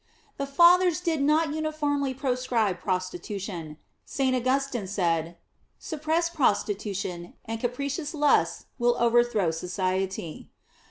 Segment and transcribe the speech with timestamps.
[0.37, 3.77] The fathers did not uniformly proscribe prostitution.
[4.03, 5.37] Saint Augustin said,
[5.77, 10.49] "Suppress prostitution, and capricious lusts will overthrow society."